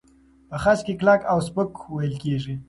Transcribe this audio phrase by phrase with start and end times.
[0.49, 2.55] په خج کې کلک او سپک وېل کېږي.